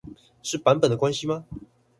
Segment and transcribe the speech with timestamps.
[0.41, 1.45] 是版本的關係嗎？